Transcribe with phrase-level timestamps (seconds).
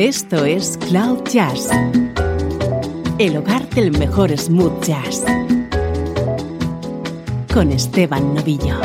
[0.00, 1.68] Esto es Cloud Jazz,
[3.18, 5.22] el hogar del mejor smooth jazz,
[7.52, 8.80] con Esteban Novillo.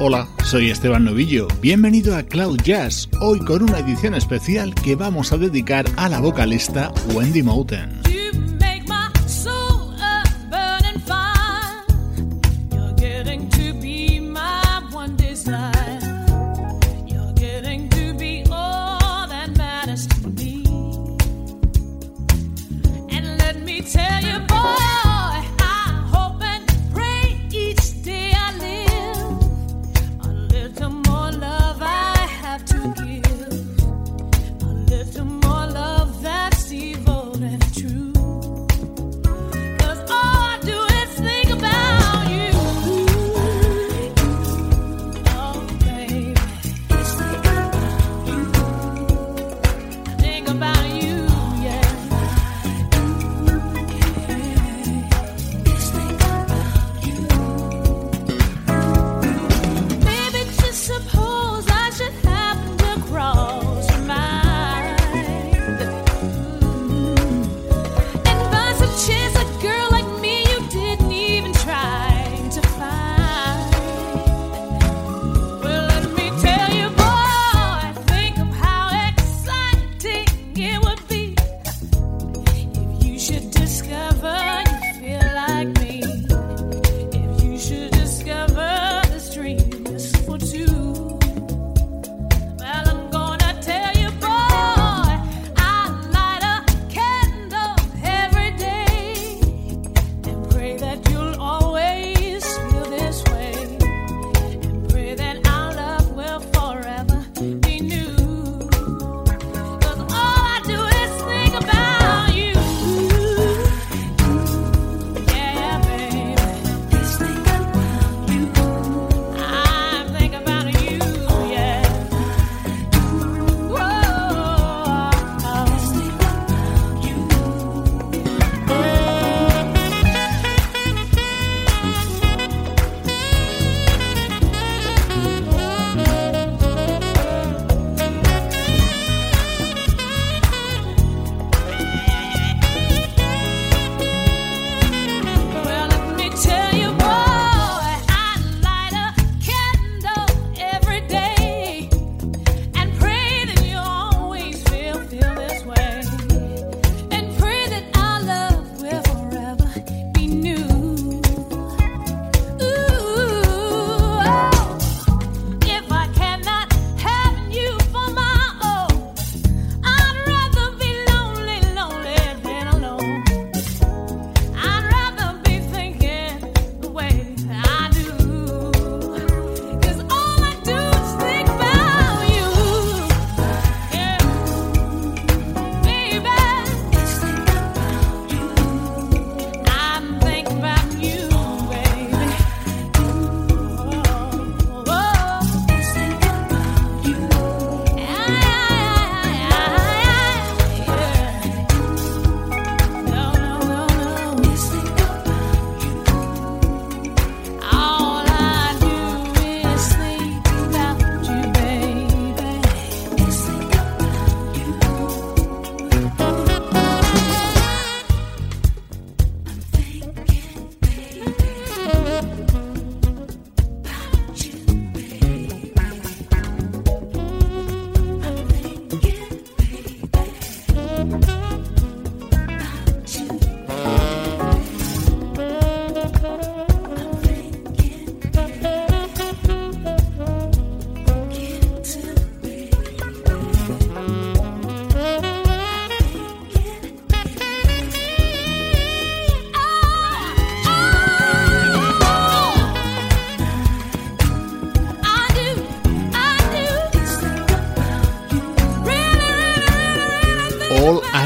[0.00, 1.48] Hola, soy Esteban Novillo.
[1.62, 6.20] Bienvenido a Cloud Jazz, hoy con una edición especial que vamos a dedicar a la
[6.20, 8.05] vocalista Wendy Moten.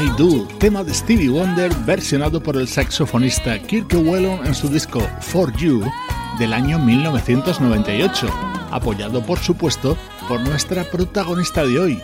[0.01, 4.99] I Do, tema de Stevie Wonder versionado por el saxofonista Kirk Whelan en su disco
[5.19, 5.83] For You
[6.39, 8.27] del año 1998,
[8.71, 9.95] apoyado por supuesto
[10.27, 12.01] por nuestra protagonista de hoy,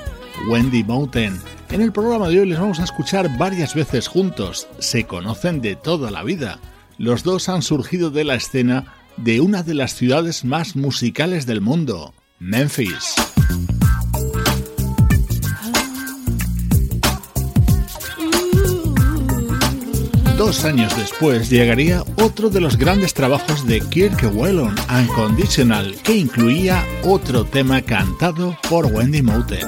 [0.47, 1.41] Wendy Mountain.
[1.71, 5.75] En el programa de hoy les vamos a escuchar varias veces juntos, se conocen de
[5.75, 6.59] toda la vida.
[6.99, 11.61] Los dos han surgido de la escena de una de las ciudades más musicales del
[11.61, 13.15] mundo, Memphis.
[20.37, 26.85] Dos años después llegaría otro de los grandes trabajos de Kirk Whelan, Unconditional, que incluía
[27.03, 29.67] otro tema cantado por Wendy Moten.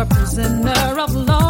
[0.00, 1.49] A prisoner of love.